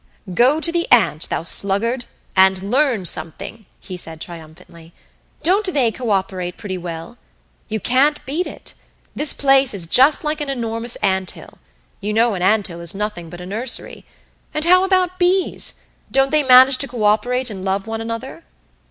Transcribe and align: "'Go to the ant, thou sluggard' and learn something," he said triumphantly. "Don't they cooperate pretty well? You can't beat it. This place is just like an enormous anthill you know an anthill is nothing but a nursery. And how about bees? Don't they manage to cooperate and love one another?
"'Go 0.33 0.59
to 0.59 0.71
the 0.71 0.91
ant, 0.91 1.29
thou 1.29 1.43
sluggard' 1.43 2.05
and 2.35 2.63
learn 2.71 3.05
something," 3.05 3.67
he 3.79 3.97
said 3.97 4.19
triumphantly. 4.19 4.93
"Don't 5.43 5.71
they 5.75 5.91
cooperate 5.91 6.57
pretty 6.57 6.75
well? 6.79 7.19
You 7.69 7.79
can't 7.79 8.25
beat 8.25 8.47
it. 8.47 8.73
This 9.15 9.31
place 9.31 9.75
is 9.75 9.85
just 9.85 10.23
like 10.23 10.41
an 10.41 10.49
enormous 10.49 10.95
anthill 11.03 11.59
you 11.99 12.13
know 12.13 12.33
an 12.33 12.41
anthill 12.41 12.81
is 12.81 12.95
nothing 12.95 13.29
but 13.29 13.41
a 13.41 13.45
nursery. 13.45 14.03
And 14.55 14.65
how 14.65 14.83
about 14.85 15.19
bees? 15.19 15.89
Don't 16.09 16.31
they 16.31 16.41
manage 16.41 16.79
to 16.79 16.87
cooperate 16.87 17.51
and 17.51 17.63
love 17.63 17.85
one 17.85 18.01
another? 18.01 18.43